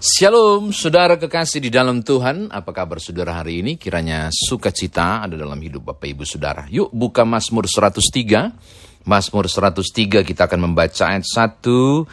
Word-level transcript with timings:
Shalom, 0.00 0.72
saudara 0.72 1.20
kekasih 1.20 1.60
di 1.60 1.68
dalam 1.68 2.00
Tuhan. 2.00 2.48
Apa 2.48 2.72
kabar 2.72 2.96
saudara 2.96 3.36
hari 3.36 3.60
ini? 3.60 3.76
Kiranya 3.76 4.32
sukacita 4.32 5.20
ada 5.20 5.36
dalam 5.36 5.60
hidup 5.60 5.92
Bapak 5.92 6.08
Ibu 6.08 6.24
Saudara. 6.24 6.64
Yuk 6.72 6.88
buka 6.88 7.28
Mazmur 7.28 7.68
103. 7.68 9.04
Mazmur 9.04 9.44
103 9.44 10.24
kita 10.24 10.48
akan 10.48 10.72
membaca 10.72 11.04
ayat 11.04 11.28
1 11.28 12.08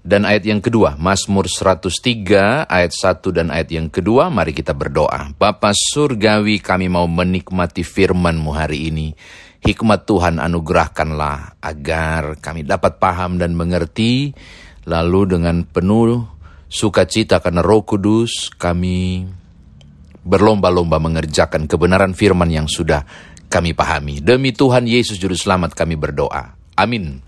dan 0.00 0.24
ayat 0.24 0.48
yang 0.48 0.64
kedua. 0.64 0.96
Mazmur 0.96 1.44
103 1.44 2.72
ayat 2.72 2.92
1 2.96 3.36
dan 3.36 3.52
ayat 3.52 3.68
yang 3.68 3.92
kedua. 3.92 4.32
Mari 4.32 4.56
kita 4.56 4.72
berdoa. 4.72 5.36
Bapa 5.36 5.76
surgawi 5.76 6.64
kami 6.64 6.88
mau 6.88 7.04
menikmati 7.04 7.84
firman-Mu 7.84 8.50
hari 8.56 8.88
ini. 8.88 9.12
Hikmat 9.60 10.08
Tuhan 10.08 10.40
anugerahkanlah 10.40 11.60
agar 11.60 12.40
kami 12.40 12.64
dapat 12.64 12.96
paham 12.96 13.36
dan 13.36 13.52
mengerti. 13.52 14.32
Lalu 14.88 15.36
dengan 15.36 15.66
penuh 15.66 16.35
sukacita 16.66 17.38
karena 17.38 17.62
Roh 17.62 17.86
Kudus 17.86 18.50
kami 18.54 19.26
berlomba-lomba 20.26 20.98
mengerjakan 20.98 21.70
kebenaran 21.70 22.12
firman 22.12 22.50
yang 22.50 22.66
sudah 22.66 23.06
kami 23.46 23.72
pahami. 23.72 24.18
Demi 24.18 24.50
Tuhan 24.50 24.90
Yesus 24.90 25.22
Juru 25.22 25.38
Selamat 25.38 25.72
kami 25.78 25.94
berdoa. 25.94 26.58
Amin. 26.74 27.22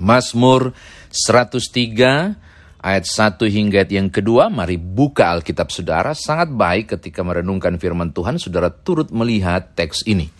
Mazmur 0.00 0.72
103 1.12 2.80
ayat 2.80 3.04
1 3.06 3.38
hingga 3.46 3.84
ayat 3.84 3.92
yang 3.92 4.08
kedua, 4.10 4.48
mari 4.50 4.80
buka 4.80 5.30
Alkitab 5.36 5.70
saudara. 5.70 6.16
Sangat 6.16 6.50
baik 6.50 6.98
ketika 6.98 7.22
merenungkan 7.22 7.76
firman 7.78 8.10
Tuhan, 8.10 8.40
saudara 8.40 8.72
turut 8.72 9.12
melihat 9.14 9.76
teks 9.76 10.08
ini. 10.08 10.32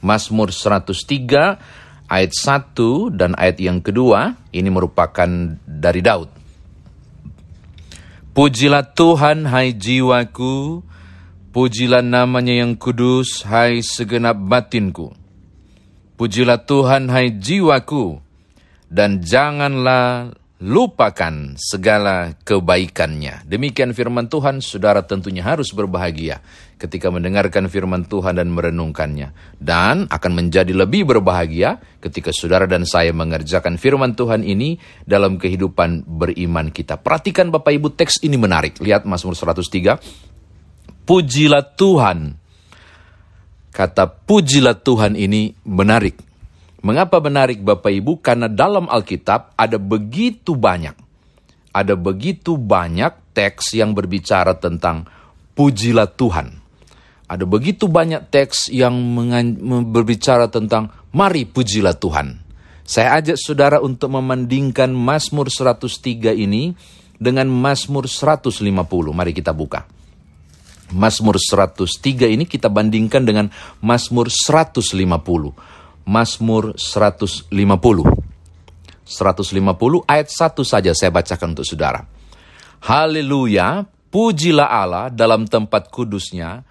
Mazmur 0.00 0.52
103 0.52 2.08
ayat 2.08 2.32
1 2.32 3.16
dan 3.16 3.36
ayat 3.36 3.58
yang 3.60 3.84
kedua, 3.84 4.36
ini 4.52 4.68
merupakan 4.72 5.28
dari 5.64 6.00
Daud. 6.00 6.39
Pujilah 8.30 8.86
Tuhan, 8.94 9.50
hai 9.50 9.74
jiwaku. 9.74 10.86
Pujilah 11.50 11.98
namanya 11.98 12.62
yang 12.62 12.78
kudus, 12.78 13.42
hai 13.42 13.82
segenap 13.82 14.38
batinku. 14.38 15.10
Pujilah 16.14 16.62
Tuhan, 16.62 17.10
hai 17.10 17.34
jiwaku. 17.34 18.22
Dan 18.86 19.18
janganlah 19.18 20.30
lupakan 20.60 21.56
segala 21.56 22.36
kebaikannya. 22.44 23.48
Demikian 23.48 23.96
firman 23.96 24.28
Tuhan, 24.28 24.60
saudara 24.60 25.00
tentunya 25.08 25.40
harus 25.40 25.72
berbahagia 25.72 26.44
ketika 26.76 27.08
mendengarkan 27.08 27.64
firman 27.72 28.04
Tuhan 28.04 28.36
dan 28.36 28.52
merenungkannya. 28.52 29.56
Dan 29.56 30.04
akan 30.12 30.32
menjadi 30.36 30.76
lebih 30.76 31.08
berbahagia 31.08 31.80
ketika 32.04 32.28
saudara 32.36 32.68
dan 32.68 32.84
saya 32.84 33.08
mengerjakan 33.16 33.80
firman 33.80 34.12
Tuhan 34.12 34.44
ini 34.44 34.76
dalam 35.08 35.40
kehidupan 35.40 36.04
beriman 36.04 36.68
kita. 36.68 37.00
Perhatikan 37.00 37.48
Bapak 37.48 37.72
Ibu, 37.80 37.96
teks 37.96 38.20
ini 38.20 38.36
menarik. 38.36 38.76
Lihat 38.84 39.08
Mazmur 39.08 39.32
103. 39.32 39.96
Pujilah 41.08 41.64
Tuhan. 41.72 42.36
Kata 43.72 44.04
pujilah 44.12 44.76
Tuhan 44.76 45.16
ini 45.16 45.56
menarik 45.64 46.29
Mengapa 46.80 47.20
menarik 47.20 47.60
Bapak 47.60 47.92
Ibu? 47.92 48.24
Karena 48.24 48.48
dalam 48.48 48.88
Alkitab 48.88 49.52
ada 49.52 49.76
begitu 49.76 50.56
banyak, 50.56 50.96
ada 51.76 51.94
begitu 51.94 52.56
banyak 52.56 53.36
teks 53.36 53.76
yang 53.76 53.92
berbicara 53.92 54.56
tentang 54.56 55.04
pujilah 55.52 56.08
Tuhan. 56.08 56.56
Ada 57.30 57.46
begitu 57.46 57.86
banyak 57.86 58.32
teks 58.32 58.72
yang 58.74 58.96
berbicara 59.92 60.50
tentang 60.50 60.90
mari 61.14 61.46
pujilah 61.46 61.94
Tuhan. 61.94 62.42
Saya 62.82 63.22
ajak 63.22 63.38
saudara 63.38 63.78
untuk 63.78 64.10
memandingkan 64.10 64.90
Mazmur 64.90 65.46
103 65.46 66.34
ini 66.34 66.74
dengan 67.20 67.46
Mazmur 67.46 68.10
150. 68.10 68.66
Mari 69.14 69.30
kita 69.30 69.54
buka. 69.54 69.86
Mazmur 70.90 71.38
103 71.38 72.34
ini 72.34 72.50
kita 72.50 72.66
bandingkan 72.66 73.22
dengan 73.22 73.46
Mazmur 73.78 74.26
150. 74.26 74.90
Mazmur 76.06 76.78
150. 76.78 77.50
150 77.50 80.06
ayat 80.06 80.28
1 80.30 80.62
saja 80.62 80.94
saya 80.94 81.10
bacakan 81.10 81.58
untuk 81.58 81.66
saudara. 81.66 82.06
Haleluya, 82.80 83.84
pujilah 84.08 84.70
Allah 84.70 85.10
dalam 85.10 85.44
tempat 85.44 85.90
kudusnya, 85.90 86.62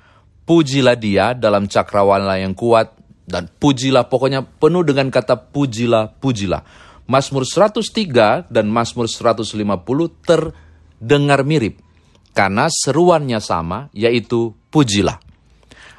pujilah 0.48 0.98
dia 0.98 1.38
dalam 1.38 1.68
cakrawala 1.68 2.40
yang 2.40 2.56
kuat, 2.56 2.96
dan 3.30 3.46
pujilah 3.46 4.10
pokoknya 4.10 4.42
penuh 4.42 4.82
dengan 4.82 5.14
kata 5.14 5.38
pujilah, 5.38 6.18
pujilah. 6.18 6.66
Mazmur 7.06 7.46
103 7.46 8.50
dan 8.50 8.66
Mazmur 8.70 9.06
150 9.06 9.54
terdengar 10.26 11.46
mirip, 11.46 11.78
karena 12.34 12.66
seruannya 12.72 13.38
sama, 13.38 13.94
yaitu 13.94 14.58
pujilah. 14.74 15.22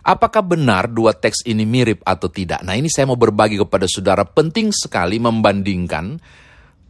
Apakah 0.01 0.41
benar 0.41 0.89
dua 0.89 1.13
teks 1.13 1.45
ini 1.45 1.69
mirip 1.69 2.01
atau 2.03 2.33
tidak? 2.33 2.65
Nah 2.65 2.73
ini 2.73 2.89
saya 2.89 3.05
mau 3.05 3.21
berbagi 3.21 3.61
kepada 3.61 3.85
saudara 3.85 4.25
penting 4.25 4.73
sekali 4.73 5.21
membandingkan 5.21 6.17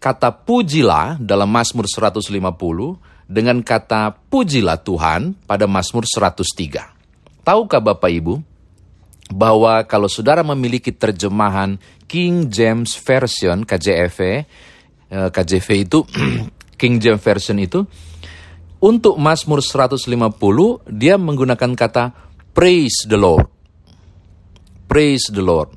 kata 0.00 0.32
pujilah 0.46 1.20
dalam 1.20 1.50
Mazmur 1.50 1.84
150 1.84 2.30
dengan 3.30 3.62
kata 3.62 4.16
pujilah 4.30 4.78
Tuhan 4.80 5.36
pada 5.44 5.66
Mazmur 5.66 6.06
103. 6.06 7.44
Tahukah 7.44 7.80
Bapak 7.82 8.10
Ibu 8.10 8.34
bahwa 9.30 9.82
kalau 9.86 10.10
saudara 10.10 10.42
memiliki 10.42 10.90
terjemahan 10.90 11.78
King 12.10 12.50
James 12.50 12.98
Version 12.98 13.62
KJV, 13.62 14.18
eh, 15.10 15.28
KJV 15.30 15.68
itu 15.86 16.02
King 16.80 16.98
James 16.98 17.22
Version 17.22 17.58
itu 17.58 17.86
untuk 18.80 19.20
Mazmur 19.20 19.60
150 19.60 20.00
dia 20.88 21.20
menggunakan 21.20 21.70
kata 21.76 22.29
Praise 22.50 23.06
the 23.06 23.14
Lord. 23.14 23.46
Praise 24.90 25.30
the 25.30 25.38
Lord. 25.38 25.70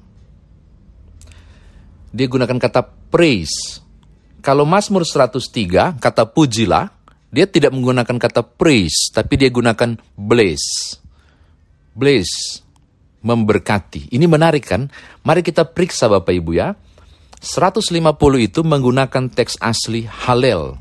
Dia 2.10 2.26
gunakan 2.26 2.58
kata 2.58 2.82
praise. 3.14 3.82
Kalau 4.42 4.66
Mazmur 4.66 5.06
103, 5.06 6.02
kata 6.02 6.26
pujilah, 6.26 6.90
dia 7.30 7.46
tidak 7.46 7.78
menggunakan 7.78 8.18
kata 8.18 8.42
praise, 8.42 9.14
tapi 9.14 9.38
dia 9.38 9.54
gunakan 9.54 9.98
bless. 10.18 10.98
Bless, 11.94 12.62
memberkati. 13.22 14.10
Ini 14.10 14.26
menarik 14.26 14.66
kan? 14.66 14.90
Mari 15.22 15.46
kita 15.46 15.70
periksa 15.70 16.10
Bapak 16.10 16.34
Ibu 16.34 16.52
ya. 16.58 16.74
150 17.42 18.02
itu 18.42 18.66
menggunakan 18.66 19.30
teks 19.30 19.62
asli 19.62 20.10
Halel. 20.10 20.78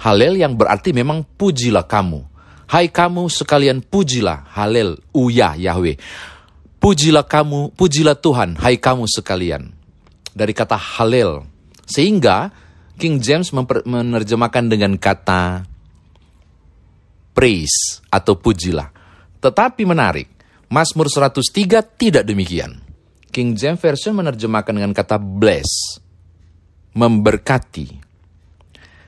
Halel 0.00 0.40
yang 0.40 0.56
berarti 0.56 0.96
memang 0.96 1.24
pujilah 1.24 1.84
kamu. 1.84 2.35
Hai 2.66 2.90
kamu 2.90 3.30
sekalian 3.30 3.78
pujilah 3.78 4.50
Halel 4.58 4.98
Uya 5.14 5.54
Yahweh. 5.54 5.94
Pujilah 6.82 7.22
kamu, 7.22 7.74
pujilah 7.78 8.18
Tuhan, 8.18 8.58
hai 8.58 8.78
kamu 8.78 9.06
sekalian. 9.06 9.70
Dari 10.34 10.50
kata 10.50 10.74
Halel. 10.74 11.46
Sehingga 11.86 12.50
King 12.98 13.22
James 13.22 13.54
menerjemahkan 13.54 14.66
dengan 14.66 14.98
kata 14.98 15.62
praise 17.36 18.02
atau 18.10 18.34
pujilah. 18.34 18.90
Tetapi 19.38 19.82
menarik, 19.86 20.26
Mazmur 20.66 21.06
103 21.06 21.84
tidak 21.94 22.24
demikian. 22.26 22.82
King 23.30 23.54
James 23.54 23.78
Version 23.78 24.16
menerjemahkan 24.18 24.74
dengan 24.74 24.90
kata 24.90 25.20
bless, 25.22 26.02
memberkati. 26.98 28.02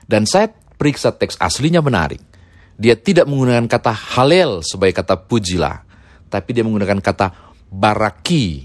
Dan 0.07 0.23
saya 0.23 0.47
periksa 0.53 1.11
teks 1.11 1.35
aslinya 1.41 1.83
menarik. 1.83 2.28
Dia 2.79 2.95
tidak 2.95 3.27
menggunakan 3.27 3.67
kata 3.67 3.91
halel 3.91 4.63
sebagai 4.63 5.03
kata 5.03 5.19
pujilah, 5.19 5.83
tapi 6.31 6.55
dia 6.55 6.63
menggunakan 6.63 7.03
kata 7.03 7.27
baraki, 7.67 8.63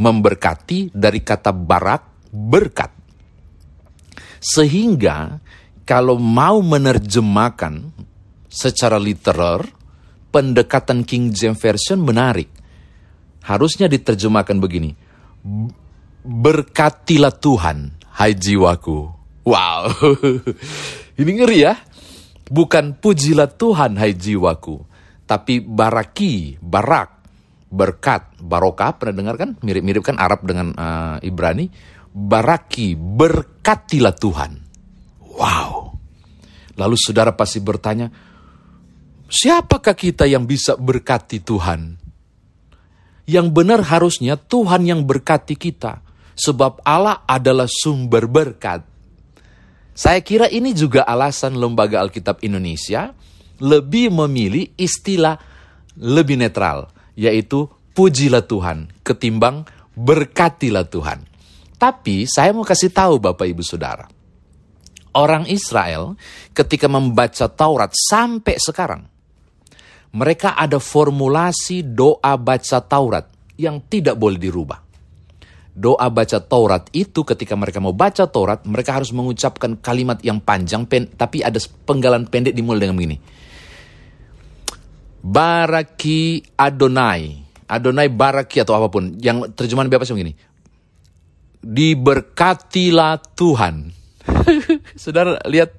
memberkati 0.00 0.88
dari 0.96 1.20
kata 1.20 1.52
barak, 1.52 2.32
berkat. 2.32 2.96
Sehingga 4.40 5.36
kalau 5.84 6.16
mau 6.16 6.64
menerjemahkan 6.64 7.92
secara 8.48 8.96
literal, 8.96 9.68
pendekatan 10.32 11.04
King 11.04 11.32
James 11.32 11.60
Version 11.60 12.00
menarik. 12.00 12.48
Harusnya 13.46 13.86
diterjemahkan 13.86 14.58
begini. 14.58 14.90
Berkatilah 16.26 17.30
Tuhan, 17.36 17.94
hai 18.18 18.34
jiwaku. 18.34 19.14
Wow, 19.46 19.94
ini 21.20 21.30
ngeri 21.38 21.58
ya. 21.62 21.78
Bukan 22.46 23.02
pujilah 23.02 23.50
Tuhan 23.58 23.98
hai 23.98 24.14
jiwaku, 24.14 24.78
tapi 25.26 25.58
baraki, 25.58 26.62
barak, 26.62 27.10
berkat, 27.66 28.38
barokah, 28.38 28.94
pernah 28.94 29.14
dengar 29.18 29.34
kan? 29.34 29.50
Mirip-mirip 29.58 30.06
kan 30.06 30.14
Arab 30.14 30.46
dengan 30.46 30.70
uh, 30.78 31.18
Ibrani. 31.18 31.66
Baraki, 32.16 32.94
berkatilah 32.96 34.14
Tuhan. 34.14 34.52
Wow. 35.36 35.92
Lalu 36.78 36.96
saudara 36.96 37.34
pasti 37.34 37.58
bertanya, 37.60 38.08
siapakah 39.26 39.98
kita 39.98 40.24
yang 40.24 40.46
bisa 40.46 40.78
berkati 40.78 41.42
Tuhan? 41.42 41.98
Yang 43.26 43.46
benar 43.50 43.82
harusnya 43.84 44.38
Tuhan 44.38 44.86
yang 44.86 45.02
berkati 45.02 45.58
kita. 45.58 46.00
Sebab 46.36 46.84
Allah 46.86 47.26
adalah 47.26 47.66
sumber 47.66 48.30
berkat. 48.30 48.95
Saya 49.96 50.20
kira 50.20 50.44
ini 50.52 50.76
juga 50.76 51.08
alasan 51.08 51.56
Lembaga 51.56 52.04
Alkitab 52.04 52.44
Indonesia 52.44 53.16
lebih 53.64 54.12
memilih 54.12 54.76
istilah 54.76 55.40
lebih 55.96 56.36
netral, 56.36 56.92
yaitu 57.16 57.64
pujilah 57.96 58.44
Tuhan 58.44 58.92
ketimbang 59.00 59.64
berkatilah 59.96 60.84
Tuhan. 60.84 61.24
Tapi 61.80 62.28
saya 62.28 62.52
mau 62.52 62.60
kasih 62.60 62.92
tahu 62.92 63.16
Bapak 63.16 63.48
Ibu 63.48 63.64
Saudara. 63.64 64.04
Orang 65.16 65.48
Israel 65.48 66.12
ketika 66.52 66.92
membaca 66.92 67.48
Taurat 67.48 67.88
sampai 67.96 68.60
sekarang, 68.60 69.08
mereka 70.12 70.60
ada 70.60 70.76
formulasi 70.76 71.80
doa 71.80 72.36
baca 72.36 72.84
Taurat 72.84 73.24
yang 73.56 73.80
tidak 73.88 74.20
boleh 74.20 74.36
dirubah. 74.36 74.85
Doa 75.76 76.08
baca 76.08 76.40
Taurat 76.40 76.88
itu 76.96 77.20
ketika 77.20 77.52
mereka 77.52 77.84
mau 77.84 77.92
baca 77.92 78.24
Taurat, 78.24 78.64
mereka 78.64 78.96
harus 78.96 79.12
mengucapkan 79.12 79.76
kalimat 79.76 80.16
yang 80.24 80.40
panjang, 80.40 80.88
pen, 80.88 81.12
tapi 81.12 81.44
ada 81.44 81.60
penggalan 81.84 82.24
pendek 82.24 82.56
dimulai 82.56 82.88
dengan 82.88 82.96
begini. 82.96 83.16
Baraki 85.20 86.40
Adonai. 86.56 87.44
Adonai 87.68 88.08
Baraki 88.08 88.64
atau 88.64 88.72
apa 88.72 88.88
pun. 88.88 89.20
Yang 89.20 89.52
terjemahan 89.52 89.92
bebas 89.92 90.08
begini. 90.08 90.32
Diberkatilah 91.60 93.20
Tuhan. 93.36 93.92
Saudara 95.02 95.36
lihat 95.44 95.76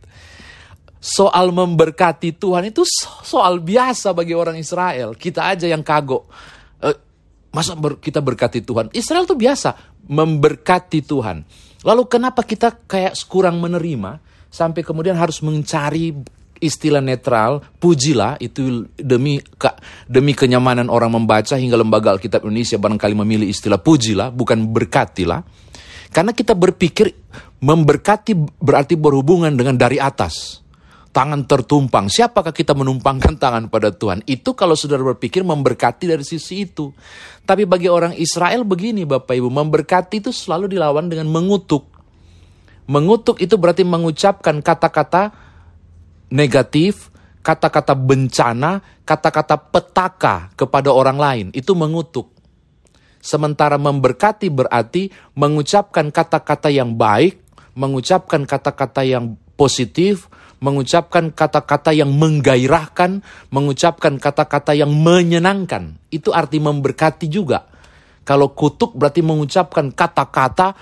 soal 1.02 1.56
memberkati 1.56 2.36
Tuhan 2.36 2.70
itu 2.70 2.84
soal 3.24 3.64
biasa 3.64 4.12
bagi 4.12 4.36
orang 4.36 4.60
Israel. 4.60 5.16
Kita 5.16 5.48
aja 5.48 5.66
yang 5.66 5.82
kagok. 5.82 6.28
Masa 7.57 7.74
ber, 7.74 7.98
kita 7.98 8.21
berkati 8.21 8.62
Tuhan? 8.62 8.94
Israel 8.94 9.25
itu 9.25 9.33
biasa 9.33 9.74
memberkati 10.06 11.01
Tuhan. 11.01 11.42
Lalu 11.81 12.06
kenapa 12.06 12.45
kita 12.45 12.86
kayak 12.86 13.18
kurang 13.25 13.57
menerima 13.57 14.21
sampai 14.54 14.86
kemudian 14.86 15.18
harus 15.18 15.42
mencari 15.42 16.13
istilah 16.62 17.01
netral, 17.01 17.65
pujilah 17.81 18.38
itu 18.38 18.86
demi 18.94 19.42
ke, 19.42 19.74
demi 20.06 20.38
kenyamanan 20.38 20.86
orang 20.86 21.18
membaca 21.18 21.57
hingga 21.57 21.81
lembaga 21.81 22.13
Alkitab 22.13 22.45
Indonesia 22.45 22.77
barangkali 22.77 23.13
memilih 23.25 23.50
istilah 23.50 23.81
pujilah 23.81 24.30
bukan 24.30 24.69
berkatilah. 24.69 25.42
Karena 26.13 26.38
kita 26.38 26.54
berpikir 26.54 27.09
memberkati 27.57 28.62
berarti 28.62 28.94
berhubungan 28.94 29.57
dengan 29.57 29.74
dari 29.74 29.98
atas. 29.98 30.62
Tangan 31.18 31.50
tertumpang. 31.50 32.14
Siapakah 32.14 32.54
kita 32.54 32.78
menumpangkan 32.78 33.34
tangan 33.42 33.74
pada 33.74 33.90
Tuhan? 33.90 34.22
Itu 34.30 34.54
kalau 34.54 34.78
saudara 34.78 35.02
berpikir 35.02 35.42
memberkati 35.42 36.06
dari 36.06 36.22
sisi 36.22 36.69
itu. 36.69 36.94
Tapi 37.42 37.66
bagi 37.66 37.90
orang 37.90 38.14
Israel 38.14 38.62
begini 38.62 39.02
Bapak 39.02 39.34
Ibu, 39.34 39.50
memberkati 39.50 40.22
itu 40.22 40.30
selalu 40.30 40.69
dilawan 40.69 41.10
dengan 41.10 41.25
mengutuk. 41.25 41.90
Mengutuk 42.86 43.42
itu 43.42 43.58
berarti 43.58 43.81
mengucapkan 43.81 44.62
kata-kata 44.62 45.34
negatif, 46.30 47.10
kata-kata 47.42 47.98
bencana, 47.98 49.02
kata-kata 49.02 49.58
petaka 49.58 50.54
kepada 50.54 50.94
orang 50.94 51.18
lain. 51.18 51.48
Itu 51.50 51.74
mengutuk. 51.74 52.30
Sementara 53.25 53.81
memberkati 53.81 54.54
berarti 54.54 55.10
mengucapkan 55.34 56.14
kata-kata 56.14 56.69
yang 56.69 56.94
baik, 56.94 57.42
mengucapkan 57.74 58.46
kata-kata 58.46 59.02
yang 59.02 59.34
positif, 59.57 60.30
mengucapkan 60.62 61.30
kata-kata 61.33 61.94
yang 61.94 62.13
menggairahkan, 62.13 63.21
mengucapkan 63.51 64.18
kata-kata 64.18 64.77
yang 64.77 64.89
menyenangkan. 64.89 65.98
Itu 66.09 66.33
arti 66.33 66.62
memberkati 66.62 67.27
juga. 67.27 67.65
Kalau 68.24 68.51
kutuk 68.54 68.94
berarti 68.94 69.24
mengucapkan 69.24 69.92
kata-kata 69.92 70.75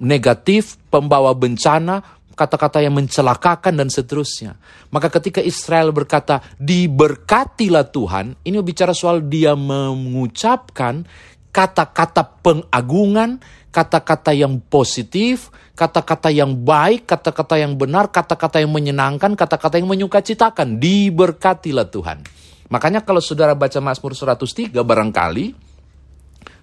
negatif, 0.00 0.80
pembawa 0.88 1.32
bencana, 1.36 2.20
kata-kata 2.40 2.80
yang 2.80 2.96
mencelakakan 2.96 3.76
dan 3.76 3.88
seterusnya. 3.92 4.56
Maka 4.88 5.12
ketika 5.12 5.44
Israel 5.44 5.92
berkata, 5.92 6.40
diberkatilah 6.56 7.92
Tuhan, 7.92 8.40
ini 8.48 8.56
bicara 8.64 8.96
soal 8.96 9.28
dia 9.28 9.52
mengucapkan 9.52 11.04
kata-kata 11.50 12.42
pengagungan, 12.42 13.42
kata-kata 13.74 14.34
yang 14.34 14.58
positif, 14.70 15.50
kata-kata 15.74 16.30
yang 16.30 16.54
baik, 16.54 17.06
kata-kata 17.06 17.58
yang 17.58 17.74
benar, 17.78 18.10
kata-kata 18.10 18.62
yang 18.62 18.70
menyenangkan, 18.70 19.34
kata-kata 19.34 19.78
yang 19.78 19.90
menyukacitakan. 19.90 20.78
Diberkatilah 20.78 21.90
Tuhan. 21.90 22.22
Makanya 22.70 23.02
kalau 23.02 23.18
saudara 23.18 23.58
baca 23.58 23.82
Mazmur 23.82 24.14
103 24.14 24.70
barangkali, 24.70 25.70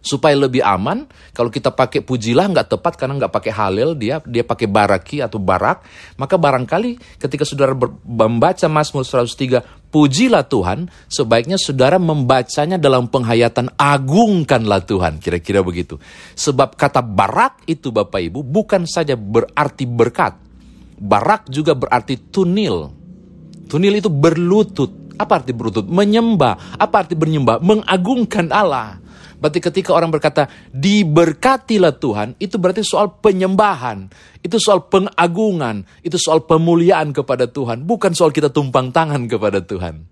supaya 0.07 0.39
lebih 0.39 0.63
aman 0.63 1.03
kalau 1.35 1.51
kita 1.51 1.73
pakai 1.73 1.99
pujilah 1.99 2.47
nggak 2.47 2.79
tepat 2.79 2.95
karena 2.95 3.19
nggak 3.19 3.33
pakai 3.33 3.51
halil 3.51 3.91
dia 3.97 4.23
dia 4.23 4.45
pakai 4.45 4.69
baraki 4.69 5.19
atau 5.19 5.41
barak 5.41 5.83
maka 6.15 6.39
barangkali 6.39 7.19
ketika 7.19 7.43
saudara 7.43 7.75
membaca 8.05 8.67
Mazmur 8.71 9.03
103 9.03 9.86
pujilah 9.89 10.45
Tuhan 10.45 10.91
sebaiknya 11.07 11.55
saudara 11.55 11.97
membacanya 11.97 12.75
dalam 12.75 13.07
penghayatan 13.09 13.73
agungkanlah 13.75 14.83
Tuhan. 14.83 15.19
Kira-kira 15.23 15.63
begitu. 15.63 15.97
Sebab 16.37 16.75
kata 16.75 17.01
barak 17.01 17.63
itu 17.65 17.89
Bapak 17.89 18.21
Ibu 18.21 18.43
bukan 18.43 18.83
saja 18.85 19.15
berarti 19.15 19.87
berkat. 19.87 20.37
Barak 20.97 21.49
juga 21.49 21.77
berarti 21.77 22.17
tunil. 22.29 22.89
Tunil 23.69 23.99
itu 23.99 24.09
berlutut. 24.09 25.17
Apa 25.17 25.41
arti 25.41 25.51
berlutut? 25.53 25.89
Menyembah. 25.89 26.77
Apa 26.77 27.05
arti 27.05 27.17
bernyembah? 27.17 27.61
Mengagungkan 27.61 28.53
Allah 28.53 29.01
Berarti 29.37 29.61
ketika 29.61 29.93
orang 29.93 30.09
berkata 30.09 30.49
diberkatilah 30.73 31.93
Tuhan, 32.01 32.33
itu 32.41 32.57
berarti 32.57 32.81
soal 32.81 33.21
penyembahan, 33.21 34.09
itu 34.41 34.57
soal 34.57 34.89
pengagungan, 34.89 35.85
itu 36.01 36.17
soal 36.17 36.41
pemuliaan 36.49 37.13
kepada 37.13 37.45
Tuhan, 37.45 37.85
bukan 37.85 38.17
soal 38.17 38.33
kita 38.33 38.49
tumpang 38.49 38.89
tangan 38.89 39.29
kepada 39.29 39.61
Tuhan. 39.61 40.09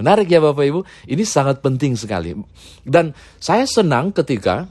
Menarik 0.00 0.32
ya 0.32 0.40
Bapak 0.40 0.64
Ibu, 0.64 0.80
ini 1.12 1.22
sangat 1.28 1.60
penting 1.60 2.00
sekali. 2.00 2.32
Dan 2.80 3.12
saya 3.36 3.68
senang 3.68 4.08
ketika 4.10 4.64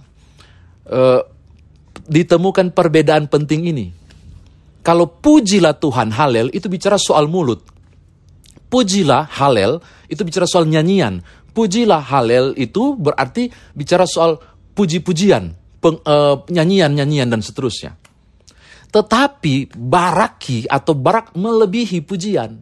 uh, 0.89 1.21
ditemukan 2.09 2.73
perbedaan 2.73 3.29
penting 3.29 3.69
ini. 3.69 3.87
Kalau 4.81 5.05
pujilah 5.05 5.77
Tuhan 5.77 6.09
Halel 6.09 6.49
itu 6.57 6.65
bicara 6.65 6.97
soal 6.97 7.29
mulut. 7.29 7.61
Pujilah 8.65 9.29
Halel 9.29 9.77
itu 10.09 10.25
bicara 10.25 10.49
soal 10.49 10.65
nyanyian 10.65 11.21
pujilah 11.51 12.01
halel 12.01 12.55
itu 12.55 12.95
berarti 12.95 13.51
bicara 13.75 14.07
soal 14.07 14.39
puji-pujian, 14.75 15.51
uh, 15.83 16.35
nyanyian-nyanyian 16.47 17.27
dan 17.27 17.41
seterusnya. 17.43 17.95
Tetapi 18.91 19.71
baraki 19.71 20.67
atau 20.67 20.91
barak 20.91 21.31
melebihi 21.35 22.03
pujian. 22.03 22.59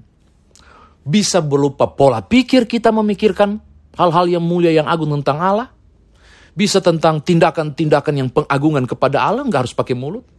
Bisa 1.01 1.41
berupa 1.41 1.89
pola 1.89 2.21
pikir 2.21 2.69
kita 2.69 2.93
memikirkan 2.93 3.57
hal-hal 3.97 4.29
yang 4.29 4.45
mulia 4.45 4.69
yang 4.69 4.85
agung 4.85 5.09
tentang 5.21 5.41
Allah. 5.41 5.69
Bisa 6.53 6.83
tentang 6.83 7.23
tindakan-tindakan 7.23 8.13
yang 8.13 8.29
pengagungan 8.29 8.85
kepada 8.85 9.25
Allah, 9.25 9.47
nggak 9.47 9.69
harus 9.69 9.73
pakai 9.73 9.95
mulut 9.97 10.38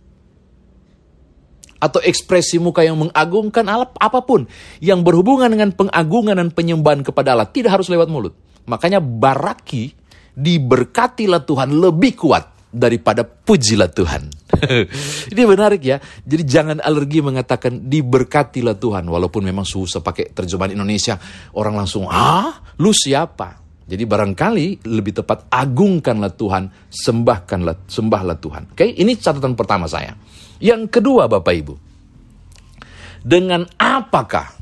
atau 1.80 1.98
ekspresi 2.04 2.60
muka 2.60 2.84
yang 2.84 3.00
mengagungkan 3.00 3.64
Allah, 3.66 3.88
apa 3.96 4.20
pun 4.20 4.44
yang 4.78 5.00
berhubungan 5.00 5.48
dengan 5.48 5.72
pengagungan 5.72 6.36
dan 6.36 6.48
penyembahan 6.52 7.00
kepada 7.00 7.32
Allah 7.34 7.48
tidak 7.48 7.80
harus 7.80 7.88
lewat 7.88 8.06
mulut. 8.12 8.36
Makanya 8.68 9.00
baraki 9.00 9.96
diberkatilah 10.36 11.42
Tuhan 11.42 11.74
lebih 11.74 12.14
kuat 12.14 12.44
daripada 12.70 13.26
pujilah 13.26 13.90
Tuhan. 13.90 14.30
Ini 15.34 15.42
menarik 15.42 15.82
ya. 15.82 15.98
Jadi 16.22 16.42
jangan 16.46 16.78
alergi 16.78 17.18
mengatakan 17.18 17.90
diberkatilah 17.90 18.78
Tuhan. 18.78 19.10
Walaupun 19.10 19.42
memang 19.42 19.66
susah 19.66 19.98
pakai 19.98 20.30
terjemahan 20.30 20.78
Indonesia. 20.78 21.18
Orang 21.58 21.74
langsung, 21.74 22.06
ah 22.06 22.62
lu 22.78 22.94
siapa? 22.94 23.59
Jadi 23.90 24.06
barangkali 24.06 24.86
lebih 24.86 25.18
tepat 25.18 25.50
agungkanlah 25.50 26.30
Tuhan, 26.38 26.70
sembahkanlah, 26.94 27.90
sembahlah 27.90 28.38
Tuhan. 28.38 28.70
Oke, 28.70 28.86
ini 28.86 29.18
catatan 29.18 29.58
pertama 29.58 29.90
saya. 29.90 30.14
Yang 30.62 30.94
kedua 30.94 31.26
Bapak 31.26 31.50
Ibu, 31.50 31.74
dengan 33.26 33.66
apakah 33.74 34.54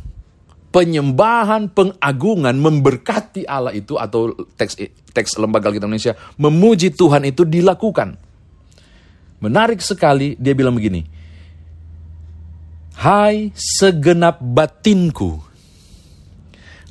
penyembahan, 0.72 1.68
pengagungan, 1.68 2.56
memberkati 2.56 3.44
Allah 3.44 3.76
itu 3.76 4.00
atau 4.00 4.32
teks 4.56 4.80
teks 5.12 5.36
lembaga 5.36 5.72
kita 5.76 5.84
Indonesia 5.84 6.16
memuji 6.40 6.88
Tuhan 6.88 7.28
itu 7.28 7.44
dilakukan. 7.44 8.16
Menarik 9.44 9.84
sekali 9.84 10.40
dia 10.40 10.56
bilang 10.56 10.72
begini. 10.72 11.04
Hai 12.96 13.54
segenap 13.54 14.40
batinku. 14.40 15.38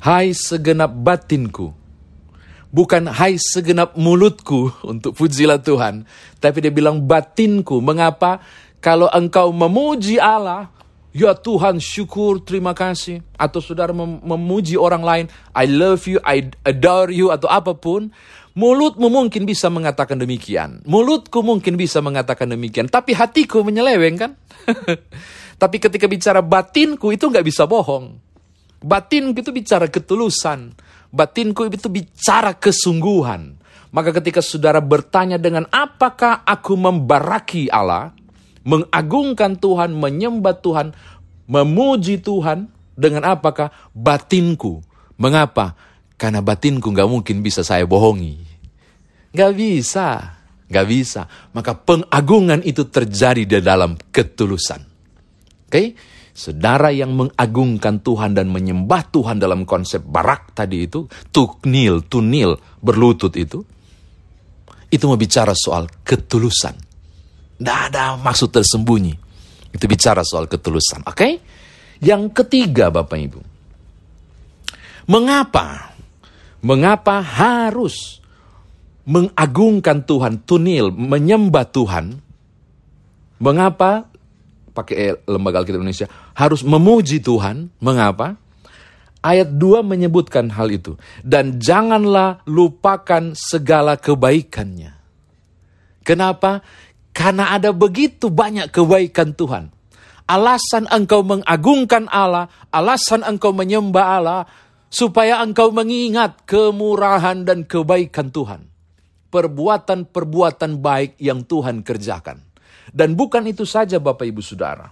Hai 0.00 0.32
segenap 0.32 0.94
batinku. 0.94 1.87
Bukan 2.68 3.08
hai 3.08 3.40
segenap 3.40 3.96
mulutku 3.96 4.68
untuk 4.84 5.16
pujilah 5.16 5.56
Tuhan. 5.60 6.04
Tapi 6.36 6.58
dia 6.60 6.72
bilang 6.72 7.00
batinku. 7.00 7.80
Mengapa? 7.80 8.44
Kalau 8.78 9.08
engkau 9.08 9.50
memuji 9.50 10.20
Allah, 10.20 10.68
ya 11.16 11.32
Tuhan 11.32 11.80
syukur, 11.80 12.44
terima 12.44 12.76
kasih. 12.76 13.24
Atau 13.40 13.64
saudara 13.64 13.96
mem 13.96 14.20
memuji 14.20 14.76
orang 14.76 15.02
lain, 15.02 15.24
I 15.56 15.64
love 15.64 16.04
you, 16.04 16.20
I 16.22 16.52
adore 16.62 17.08
you, 17.08 17.32
atau 17.32 17.48
apa 17.48 17.72
pun. 17.72 18.12
Mulutmu 18.58 19.06
mungkin 19.06 19.46
bisa 19.46 19.70
mengatakan 19.70 20.18
demikian. 20.18 20.82
Mulutku 20.82 21.46
mungkin 21.46 21.78
bisa 21.78 22.02
mengatakan 22.02 22.50
demikian. 22.50 22.90
Tapi 22.90 23.14
hatiku 23.14 23.62
menyeleweng 23.62 24.18
kan? 24.18 24.34
Tapi 25.62 25.76
ketika 25.78 26.10
bicara 26.10 26.42
batinku 26.42 27.14
itu 27.14 27.30
nggak 27.30 27.46
bisa 27.46 27.70
bohong. 27.70 28.18
Batin 28.78 29.34
itu 29.34 29.50
bicara 29.50 29.90
ketulusan. 29.90 30.74
Batinku 31.08 31.68
itu 31.68 31.88
bicara 31.88 32.52
kesungguhan. 32.52 33.56
Maka 33.88 34.12
ketika 34.12 34.44
saudara 34.44 34.84
bertanya 34.84 35.40
dengan 35.40 35.64
apakah 35.72 36.44
aku 36.44 36.76
membaraki 36.76 37.72
Allah, 37.72 38.12
mengagungkan 38.68 39.56
Tuhan, 39.56 39.96
menyembah 39.96 40.60
Tuhan, 40.60 40.92
memuji 41.48 42.20
Tuhan, 42.20 42.68
dengan 42.98 43.24
apakah? 43.24 43.72
Batinku. 43.94 44.84
Mengapa? 45.16 45.78
Karena 46.18 46.42
batinku 46.42 46.90
nggak 46.90 47.08
mungkin 47.08 47.40
bisa 47.40 47.62
saya 47.62 47.86
bohongi. 47.86 48.42
Nggak 49.32 49.52
bisa. 49.54 50.36
Nggak 50.68 50.86
bisa. 50.90 51.24
Maka 51.54 51.78
pengagungan 51.78 52.60
itu 52.66 52.90
terjadi 52.90 53.46
di 53.46 53.58
dalam 53.62 53.96
ketulusan. 54.10 54.82
Oke? 55.64 55.70
Okay? 55.70 55.86
Saudara 56.38 56.94
yang 56.94 57.18
mengagungkan 57.18 57.98
Tuhan 57.98 58.30
dan 58.38 58.46
menyembah 58.46 59.10
Tuhan 59.10 59.42
dalam 59.42 59.66
konsep 59.66 59.98
barak 60.06 60.54
tadi 60.54 60.86
itu, 60.86 61.10
tuknil, 61.34 62.06
tunil, 62.06 62.54
berlutut 62.78 63.34
itu, 63.34 63.66
itu 64.86 65.04
mau 65.10 65.18
bicara 65.18 65.50
soal 65.58 65.90
ketulusan. 66.06 66.78
Tidak 67.58 67.78
ada 67.90 68.14
maksud 68.14 68.54
tersembunyi. 68.54 69.18
Itu 69.74 69.90
bicara 69.90 70.22
soal 70.22 70.46
ketulusan. 70.46 71.02
Oke? 71.10 71.18
Okay? 71.18 71.32
Yang 71.98 72.30
ketiga 72.30 72.94
Bapak 72.94 73.18
Ibu. 73.18 73.40
Mengapa? 75.10 75.98
Mengapa 76.62 77.18
harus 77.18 78.22
mengagungkan 79.02 80.06
Tuhan, 80.06 80.46
tunil, 80.46 80.94
menyembah 80.94 81.66
Tuhan? 81.66 82.22
Mengapa 83.42 84.07
pakai 84.78 85.26
lembaga 85.26 85.58
Alkitab 85.58 85.82
Indonesia, 85.82 86.06
harus 86.38 86.62
memuji 86.62 87.18
Tuhan. 87.18 87.74
Mengapa? 87.82 88.38
Ayat 89.18 89.50
2 89.50 89.82
menyebutkan 89.82 90.46
hal 90.54 90.70
itu. 90.70 90.94
Dan 91.26 91.58
janganlah 91.58 92.46
lupakan 92.46 93.34
segala 93.34 93.98
kebaikannya. 93.98 94.94
Kenapa? 96.06 96.62
Karena 97.10 97.50
ada 97.50 97.74
begitu 97.74 98.30
banyak 98.30 98.70
kebaikan 98.70 99.34
Tuhan. 99.34 99.74
Alasan 100.28 100.86
engkau 100.88 101.26
mengagungkan 101.26 102.06
Allah, 102.08 102.46
alasan 102.70 103.26
engkau 103.26 103.50
menyembah 103.50 104.06
Allah, 104.20 104.42
supaya 104.88 105.44
engkau 105.44 105.68
mengingat 105.68 106.48
kemurahan 106.48 107.44
dan 107.44 107.68
kebaikan 107.68 108.32
Tuhan. 108.32 108.64
Perbuatan-perbuatan 109.28 110.80
baik 110.80 111.20
yang 111.20 111.44
Tuhan 111.44 111.84
kerjakan. 111.84 112.47
Dan 112.90 113.14
bukan 113.14 113.44
itu 113.48 113.68
saja 113.68 113.96
Bapak 114.00 114.24
Ibu 114.28 114.40
Saudara. 114.40 114.90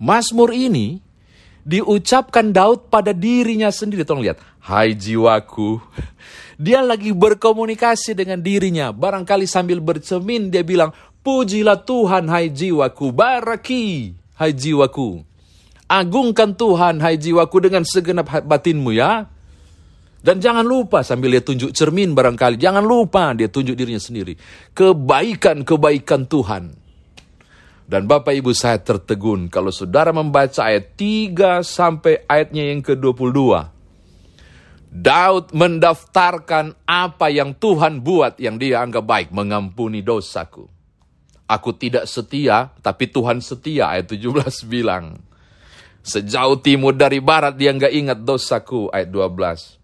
Mazmur 0.00 0.56
ini 0.56 1.00
diucapkan 1.60 2.50
Daud 2.50 2.88
pada 2.88 3.12
dirinya 3.12 3.68
sendiri. 3.68 4.04
Tolong 4.04 4.24
lihat. 4.24 4.40
Hai 4.60 4.96
jiwaku. 4.96 5.80
Dia 6.64 6.84
lagi 6.84 7.12
berkomunikasi 7.16 8.12
dengan 8.12 8.40
dirinya. 8.40 8.92
Barangkali 8.92 9.48
sambil 9.48 9.80
bercemin 9.80 10.52
dia 10.52 10.60
bilang, 10.60 10.92
Pujilah 11.24 11.80
Tuhan 11.84 12.28
hai 12.28 12.52
jiwaku. 12.52 13.12
Baraki 13.12 14.12
hai 14.36 14.52
jiwaku. 14.52 15.24
Agungkan 15.88 16.52
Tuhan 16.52 17.00
hai 17.00 17.16
jiwaku 17.16 17.64
dengan 17.64 17.84
segenap 17.88 18.28
batinmu 18.44 18.92
ya. 18.92 19.28
Dan 20.20 20.36
jangan 20.36 20.68
lupa 20.68 21.00
sambil 21.00 21.32
dia 21.32 21.40
tunjuk 21.40 21.72
cermin 21.72 22.12
barangkali. 22.12 22.60
Jangan 22.60 22.84
lupa 22.84 23.32
dia 23.32 23.48
tunjuk 23.48 23.72
dirinya 23.72 24.00
sendiri. 24.00 24.36
Kebaikan-kebaikan 24.76 26.28
Tuhan. 26.28 26.64
Dan 27.90 28.06
Bapak 28.06 28.36
Ibu 28.36 28.54
saya 28.54 28.78
tertegun 28.78 29.50
kalau 29.50 29.74
saudara 29.74 30.14
membaca 30.14 30.62
ayat 30.62 30.94
3 30.94 31.64
sampai 31.66 32.22
ayatnya 32.28 32.70
yang 32.70 32.86
ke-22. 32.86 33.34
Daud 34.90 35.50
mendaftarkan 35.56 36.86
apa 36.86 37.26
yang 37.32 37.56
Tuhan 37.56 37.98
buat 38.04 38.38
yang 38.38 38.60
dia 38.60 38.84
anggap 38.84 39.02
baik. 39.02 39.28
Mengampuni 39.34 40.04
dosaku. 40.04 40.68
Aku 41.50 41.74
tidak 41.74 42.06
setia, 42.06 42.70
tapi 42.78 43.10
Tuhan 43.10 43.42
setia. 43.42 43.90
Ayat 43.90 44.06
17 44.06 44.70
bilang. 44.70 45.18
Sejauh 46.04 46.62
timur 46.62 46.94
dari 46.94 47.18
barat 47.18 47.58
dia 47.58 47.74
nggak 47.74 47.90
ingat 47.90 48.18
dosaku. 48.22 48.86
Ayat 48.94 49.10
12. 49.10 49.79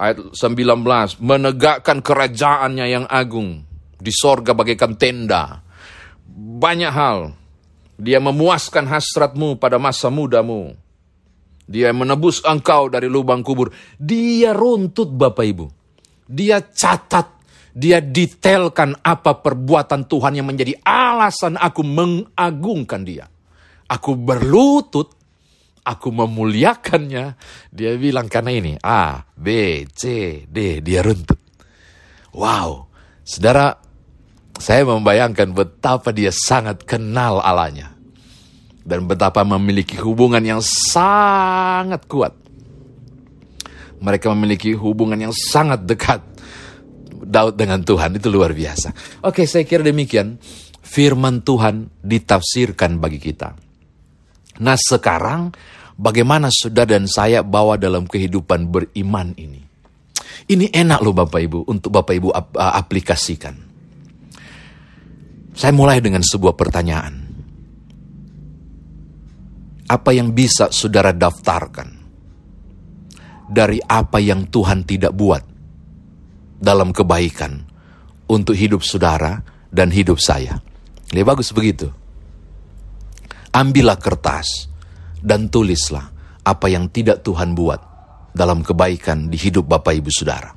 Ayat 0.00 0.32
19 0.32 1.20
menegakkan 1.20 2.00
kerajaannya 2.00 2.86
yang 2.88 3.04
agung 3.04 3.68
di 4.00 4.08
sorga 4.08 4.56
bagaikan 4.56 4.96
tenda. 4.96 5.60
Banyak 6.32 6.92
hal. 6.92 7.36
Dia 8.00 8.16
memuaskan 8.16 8.88
hasratmu 8.88 9.60
pada 9.60 9.76
masa 9.76 10.08
mudamu. 10.08 10.72
Dia 11.68 11.92
menebus 11.92 12.40
engkau 12.42 12.88
dari 12.88 13.12
lubang 13.12 13.44
kubur. 13.44 13.68
Dia 14.00 14.56
runtut 14.56 15.12
Bapak 15.12 15.44
Ibu. 15.44 15.66
Dia 16.24 16.64
catat. 16.64 17.38
Dia 17.70 18.02
detailkan 18.02 18.98
apa 19.04 19.38
perbuatan 19.38 20.08
Tuhan 20.10 20.34
yang 20.34 20.48
menjadi 20.48 20.74
alasan 20.82 21.54
aku 21.54 21.86
mengagungkan 21.86 23.06
dia. 23.06 23.30
Aku 23.86 24.18
berlutut 24.18 25.19
aku 25.84 26.08
memuliakannya. 26.12 27.36
Dia 27.72 27.92
bilang 27.96 28.28
karena 28.28 28.52
ini 28.52 28.72
A, 28.80 29.24
B, 29.34 29.82
C, 29.90 30.02
D, 30.46 30.84
dia 30.84 31.00
runtut. 31.00 31.38
Wow, 32.30 32.86
saudara, 33.26 33.74
saya 34.60 34.86
membayangkan 34.86 35.50
betapa 35.50 36.12
dia 36.12 36.30
sangat 36.30 36.84
kenal 36.84 37.40
Allahnya. 37.40 37.96
Dan 38.80 39.04
betapa 39.06 39.44
memiliki 39.44 40.00
hubungan 40.00 40.40
yang 40.40 40.62
sangat 40.64 42.04
kuat. 42.08 42.32
Mereka 44.00 44.32
memiliki 44.32 44.72
hubungan 44.72 45.20
yang 45.20 45.34
sangat 45.36 45.84
dekat. 45.84 46.24
Daud 47.20 47.54
dengan 47.54 47.84
Tuhan 47.84 48.16
itu 48.16 48.32
luar 48.32 48.56
biasa. 48.56 49.20
Oke, 49.22 49.44
saya 49.44 49.68
kira 49.68 49.84
demikian. 49.84 50.40
Firman 50.80 51.44
Tuhan 51.44 51.92
ditafsirkan 52.02 52.98
bagi 52.98 53.20
kita. 53.22 53.69
Nah 54.60 54.76
sekarang 54.76 55.56
bagaimana 55.96 56.52
saudara 56.52 56.96
dan 56.96 57.08
saya 57.08 57.40
bawa 57.40 57.80
dalam 57.80 58.04
kehidupan 58.04 58.68
beriman 58.68 59.32
ini? 59.40 59.60
Ini 60.50 60.72
enak 60.72 61.00
loh 61.00 61.16
Bapak 61.16 61.40
Ibu 61.40 61.60
untuk 61.68 61.90
Bapak 61.92 62.14
Ibu 62.16 62.28
ap 62.32 62.56
aplikasikan. 62.56 63.56
Saya 65.56 65.72
mulai 65.74 66.00
dengan 66.00 66.24
sebuah 66.24 66.54
pertanyaan. 66.56 67.28
Apa 69.90 70.14
yang 70.14 70.30
bisa 70.30 70.70
saudara 70.70 71.10
daftarkan 71.10 71.88
dari 73.50 73.82
apa 73.82 74.22
yang 74.22 74.46
Tuhan 74.46 74.86
tidak 74.86 75.10
buat 75.10 75.42
dalam 76.62 76.94
kebaikan 76.94 77.66
untuk 78.30 78.54
hidup 78.54 78.86
saudara 78.86 79.42
dan 79.74 79.90
hidup 79.90 80.22
saya? 80.22 80.62
Lebih 81.10 81.26
bagus 81.26 81.50
begitu 81.50 81.90
ambillah 83.54 83.98
kertas 83.98 84.70
dan 85.20 85.50
tulislah 85.50 86.08
apa 86.46 86.66
yang 86.70 86.88
tidak 86.88 87.20
Tuhan 87.26 87.52
buat 87.52 87.80
dalam 88.32 88.62
kebaikan 88.62 89.28
di 89.28 89.36
hidup 89.36 89.66
Bapak 89.66 89.92
Ibu 89.98 90.10
Saudara. 90.10 90.50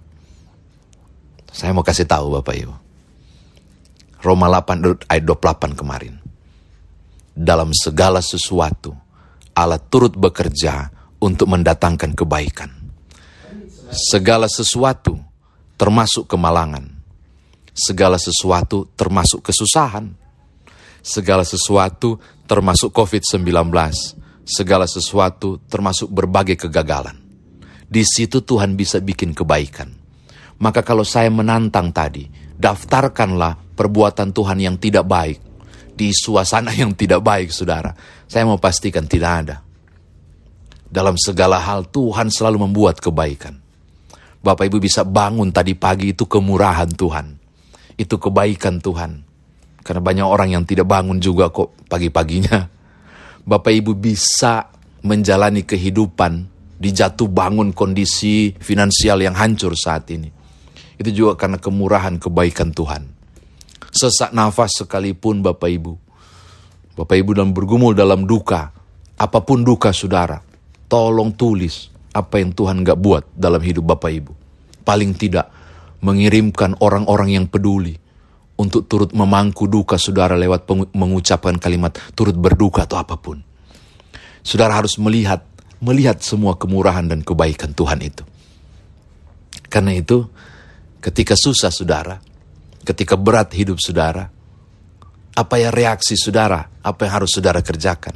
Saya 1.54 1.74
mau 1.74 1.86
kasih 1.86 2.10
tahu 2.10 2.40
Bapak 2.42 2.56
Ibu. 2.58 2.76
Roma 4.24 4.48
8 4.48 5.12
ayat 5.12 5.24
28 5.28 5.76
kemarin. 5.76 6.16
Dalam 7.34 7.74
segala 7.74 8.22
sesuatu 8.22 8.94
Allah 9.54 9.78
turut 9.78 10.14
bekerja 10.18 10.90
untuk 11.22 11.50
mendatangkan 11.50 12.18
kebaikan. 12.18 12.70
Segala 13.94 14.50
sesuatu 14.50 15.18
termasuk 15.78 16.26
kemalangan. 16.26 16.90
Segala 17.74 18.22
sesuatu 18.22 18.90
termasuk 18.94 19.46
kesusahan 19.46 20.23
segala 21.04 21.44
sesuatu 21.44 22.16
termasuk 22.48 22.96
COVID-19, 22.96 23.44
segala 24.48 24.88
sesuatu 24.88 25.60
termasuk 25.68 26.08
berbagai 26.08 26.56
kegagalan. 26.56 27.20
Di 27.84 28.02
situ 28.08 28.42
Tuhan 28.42 28.80
bisa 28.80 29.04
bikin 29.04 29.36
kebaikan. 29.36 29.92
Maka 30.64 30.82
kalau 30.82 31.04
saya 31.04 31.28
menantang 31.28 31.92
tadi, 31.92 32.26
daftarkanlah 32.56 33.76
perbuatan 33.76 34.32
Tuhan 34.32 34.58
yang 34.64 34.80
tidak 34.80 35.04
baik 35.04 35.38
di 35.94 36.10
suasana 36.16 36.72
yang 36.82 36.96
tidak 36.96 37.20
baik, 37.20 37.52
saudara. 37.52 37.92
Saya 38.26 38.48
mau 38.48 38.58
pastikan 38.58 39.06
tidak 39.06 39.32
ada. 39.46 39.58
Dalam 40.88 41.20
segala 41.20 41.60
hal 41.60 41.90
Tuhan 41.92 42.32
selalu 42.32 42.70
membuat 42.70 43.04
kebaikan. 43.04 43.60
Bapak 44.44 44.68
Ibu 44.68 44.78
bisa 44.80 45.04
bangun 45.04 45.50
tadi 45.52 45.74
pagi 45.74 46.14
itu 46.16 46.30
kemurahan 46.30 46.90
Tuhan. 46.92 47.28
Itu 47.98 48.18
kebaikan 48.20 48.78
Tuhan 48.82 49.33
karena 49.84 50.00
banyak 50.00 50.24
orang 50.26 50.56
yang 50.56 50.64
tidak 50.64 50.88
bangun 50.88 51.20
juga 51.20 51.52
kok 51.52 51.76
pagi-paginya. 51.92 52.72
Bapak 53.44 53.76
Ibu 53.76 54.00
bisa 54.00 54.72
menjalani 55.04 55.68
kehidupan 55.68 56.48
di 56.80 56.90
jatuh 56.96 57.28
bangun 57.28 57.76
kondisi 57.76 58.56
finansial 58.56 59.20
yang 59.20 59.36
hancur 59.36 59.76
saat 59.76 60.08
ini. 60.16 60.32
Itu 60.96 61.12
juga 61.12 61.36
karena 61.36 61.60
kemurahan 61.60 62.16
kebaikan 62.16 62.72
Tuhan. 62.72 63.04
Sesak 63.92 64.32
nafas 64.32 64.80
sekalipun 64.80 65.44
Bapak 65.44 65.68
Ibu. 65.68 65.94
Bapak 66.96 67.16
Ibu 67.20 67.36
dalam 67.36 67.52
bergumul 67.52 67.92
dalam 67.92 68.24
duka. 68.24 68.72
Apa 69.20 69.44
pun 69.44 69.68
duka 69.68 69.92
saudara. 69.92 70.40
Tolong 70.88 71.36
tulis 71.36 71.92
apa 72.16 72.40
yang 72.40 72.56
Tuhan 72.56 72.88
gak 72.88 73.00
buat 73.02 73.28
dalam 73.36 73.60
hidup 73.60 73.92
Bapak 73.98 74.12
Ibu. 74.14 74.32
Paling 74.88 75.12
tidak 75.20 75.52
mengirimkan 76.00 76.80
orang-orang 76.80 77.36
yang 77.36 77.46
peduli 77.52 78.03
untuk 78.54 78.86
turut 78.86 79.12
memangku 79.12 79.66
duka 79.66 79.98
saudara 79.98 80.38
lewat 80.38 80.70
mengucapkan 80.94 81.58
kalimat 81.58 81.98
turut 82.14 82.38
berduka 82.38 82.86
atau 82.86 83.02
apa 83.02 83.18
pun. 83.18 83.42
Saudara 84.46 84.78
harus 84.78 85.00
melihat 85.00 85.42
melihat 85.84 86.22
semua 86.24 86.56
kemurahan 86.56 87.04
dan 87.04 87.26
kebaikan 87.26 87.76
Tuhan 87.76 88.00
itu. 88.04 88.24
Karena 89.68 89.98
itu, 89.98 90.30
ketika 91.02 91.34
susah 91.36 91.74
saudara, 91.74 92.22
ketika 92.86 93.18
berat 93.18 93.52
hidup 93.58 93.82
saudara, 93.82 94.30
apa 95.34 95.56
ya 95.58 95.74
reaksi 95.74 96.14
saudara, 96.14 96.70
apa 96.80 97.00
yang 97.04 97.14
harus 97.20 97.32
saudara 97.34 97.60
kerjakan. 97.60 98.16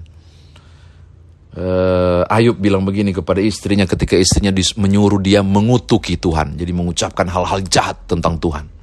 Uh, 1.58 2.22
Ayub 2.30 2.62
bilang 2.62 2.86
begini 2.86 3.10
kepada 3.10 3.42
istrinya 3.42 3.90
ketika 3.90 4.14
istrinya 4.14 4.54
menyuruh 4.54 5.18
dia 5.18 5.42
mengutuki 5.42 6.14
Tuhan, 6.14 6.54
jadi 6.54 6.70
mengucapkan 6.70 7.26
hal-hal 7.26 7.66
jahat 7.66 7.98
tentang 8.06 8.38
Tuhan. 8.38 8.77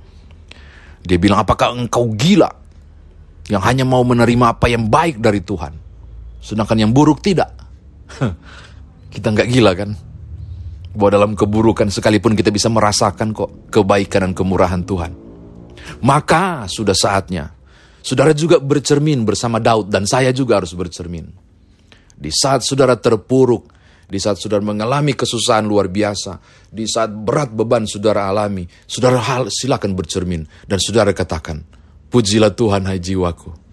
Dia 1.05 1.21
bilang, 1.21 1.45
apakah 1.45 1.77
engkau 1.77 2.09
gila 2.17 2.49
yang 3.53 3.61
hanya 3.61 3.85
mau 3.85 4.01
menerima 4.01 4.57
apa 4.57 4.73
yang 4.73 4.89
baik 4.89 5.21
dari 5.21 5.45
Tuhan, 5.45 5.77
sedangkan 6.41 6.89
yang 6.89 6.93
buruk 6.97 7.21
tidak? 7.21 7.53
kita 9.15 9.29
nggak 9.29 9.49
gila 9.53 9.73
kan? 9.77 9.91
Bahwa 10.97 11.11
dalam 11.13 11.33
keburukan 11.37 11.93
sekalipun 11.93 12.33
kita 12.33 12.49
bisa 12.49 12.73
merasakan 12.73 13.37
kok 13.37 13.69
kebaikan 13.69 14.31
dan 14.31 14.33
kemurahan 14.33 14.81
Tuhan. 14.81 15.13
Maka 16.01 16.65
sudah 16.71 16.97
saatnya. 16.97 17.53
Saudara 18.05 18.33
juga 18.37 18.61
bercermin 18.61 19.25
bersama 19.25 19.61
Daud 19.61 19.89
dan 19.89 20.09
saya 20.09 20.33
juga 20.33 20.61
harus 20.61 20.73
bercermin. 20.73 21.29
Di 22.15 22.31
saat 22.31 22.63
saudara 22.63 22.95
terpuruk, 22.95 23.74
di 24.07 24.19
saat 24.21 24.37
saudara 24.41 24.63
mengalami 24.63 25.17
kesusahan 25.17 25.65
luar 25.65 25.89
biasa, 25.89 26.39
di 26.69 26.85
saat 26.85 27.13
berat 27.13 27.51
beban 27.53 27.89
saudara 27.89 28.29
alami, 28.29 28.69
saudara 28.85 29.21
hal 29.21 29.49
silakan 29.49 29.97
bercermin 29.97 30.45
dan 30.69 30.79
saudara 30.81 31.11
katakan, 31.13 31.65
pujilah 32.13 32.53
Tuhan 32.53 32.87
hai 32.87 33.01
jiwaku. 33.01 33.65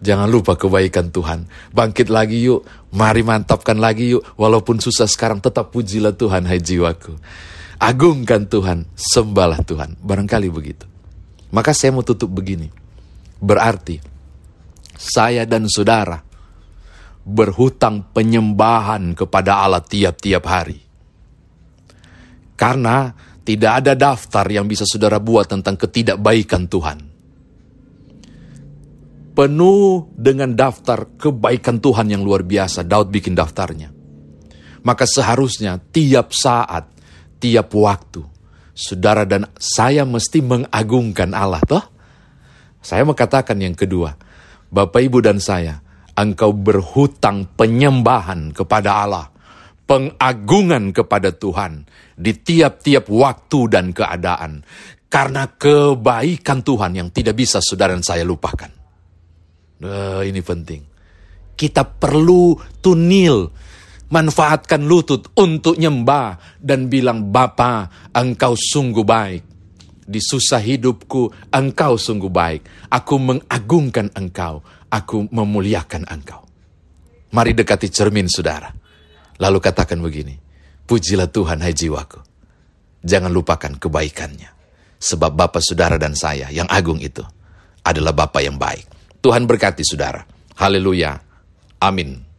Jangan 0.00 0.32
lupa 0.32 0.56
kebaikan 0.56 1.12
Tuhan. 1.12 1.44
Bangkit 1.76 2.08
lagi 2.08 2.40
yuk, 2.40 2.64
mari 2.96 3.20
mantapkan 3.20 3.76
lagi 3.76 4.16
yuk. 4.16 4.24
Walaupun 4.40 4.80
susah 4.80 5.04
sekarang 5.04 5.44
tetap 5.44 5.68
pujilah 5.76 6.16
Tuhan 6.16 6.48
hai 6.48 6.56
jiwaku. 6.56 7.20
Agungkan 7.76 8.48
Tuhan, 8.48 8.88
sembahlah 8.96 9.60
Tuhan. 9.60 10.00
Barangkali 10.00 10.48
begitu. 10.48 10.88
Maka 11.52 11.76
saya 11.76 11.92
mau 11.92 12.00
tutup 12.00 12.32
begini. 12.32 12.72
Berarti 13.40 14.00
saya 14.96 15.44
dan 15.44 15.68
saudara 15.68 16.29
berhutang 17.24 18.10
penyembahan 18.10 19.12
kepada 19.12 19.64
Allah 19.64 19.84
tiap-tiap 19.84 20.44
hari. 20.48 20.80
Karena 22.56 23.12
tidak 23.40 23.72
ada 23.84 23.92
daftar 23.96 24.44
yang 24.48 24.68
bisa 24.68 24.84
saudara 24.84 25.16
buat 25.16 25.48
tentang 25.48 25.76
ketidakbaikan 25.80 26.68
Tuhan. 26.68 26.98
Penuh 29.32 30.12
dengan 30.12 30.52
daftar 30.52 31.16
kebaikan 31.16 31.80
Tuhan 31.80 32.12
yang 32.12 32.20
luar 32.20 32.44
biasa. 32.44 32.84
Daud 32.84 33.08
bikin 33.08 33.32
daftarnya. 33.32 33.88
Maka 34.84 35.04
seharusnya 35.08 35.80
tiap 35.80 36.36
saat, 36.36 36.88
tiap 37.40 37.72
waktu, 37.72 38.20
saudara 38.76 39.24
dan 39.24 39.48
saya 39.56 40.04
mesti 40.04 40.40
mengagungkan 40.44 41.32
Allah, 41.32 41.60
toh? 41.64 41.84
Saya 42.80 43.04
mau 43.04 43.16
katakan 43.16 43.60
yang 43.60 43.76
kedua, 43.76 44.16
Bapak 44.72 45.00
Ibu 45.04 45.20
dan 45.20 45.36
saya, 45.36 45.84
engkau 46.20 46.52
berhutang 46.52 47.48
penyembahan 47.56 48.52
kepada 48.52 49.08
Allah, 49.08 49.26
pengagungan 49.88 50.92
kepada 50.92 51.32
Tuhan 51.32 51.88
di 52.12 52.36
tiap-tiap 52.36 53.08
waktu 53.08 53.60
dan 53.72 53.96
keadaan, 53.96 54.60
karena 55.08 55.48
kebaikan 55.56 56.60
Tuhan 56.60 56.92
yang 57.00 57.08
tidak 57.08 57.40
bisa 57.40 57.64
saudara 57.64 57.96
dan 57.96 58.04
saya 58.04 58.22
lupakan. 58.28 58.68
Uh, 59.80 60.20
ini 60.28 60.44
penting. 60.44 60.84
Kita 61.56 61.88
perlu 61.88 62.56
tunil 62.84 63.48
manfaatkan 64.12 64.84
lutut 64.84 65.32
untuk 65.40 65.80
nyembah 65.80 66.60
dan 66.60 66.92
bilang, 66.92 67.32
Bapa, 67.32 67.88
engkau 68.12 68.52
sungguh 68.52 69.06
baik. 69.06 69.49
Di 70.10 70.18
susah 70.18 70.58
hidupku, 70.58 71.54
engkau 71.54 71.94
sungguh 71.94 72.26
baik. 72.26 72.90
Aku 72.90 73.22
mengagungkan 73.22 74.10
engkau, 74.18 74.58
aku 74.90 75.30
memuliakan 75.30 76.02
engkau. 76.10 76.42
Mari 77.30 77.54
dekati 77.54 77.86
cermin 77.86 78.26
saudara. 78.26 78.74
Lalu 79.38 79.58
katakan 79.62 80.02
begini, 80.02 80.34
pujilah 80.90 81.30
Tuhan 81.30 81.62
hai 81.62 81.70
jiwaku. 81.70 82.18
Jangan 83.06 83.30
lupakan 83.30 83.78
kebaikannya. 83.78 84.50
Sebab 85.00 85.32
Bapa 85.32 85.62
saudara 85.62 85.96
dan 85.96 86.12
saya 86.12 86.50
yang 86.50 86.66
agung 86.66 86.98
itu 86.98 87.22
adalah 87.86 88.12
Bapa 88.12 88.42
yang 88.44 88.58
baik. 88.58 88.84
Tuhan 89.22 89.46
berkati 89.46 89.86
saudara. 89.86 90.26
Haleluya. 90.58 91.16
Amin. 91.80 92.29